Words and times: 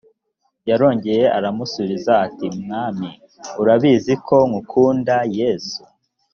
yarongeye 0.69 1.25
aramusubiza 1.37 2.11
ati 2.25 2.47
mwami 2.61 3.09
urabizi 3.61 4.13
ko 4.27 4.37
ngukunda 4.49 5.15
yesu 5.37 5.79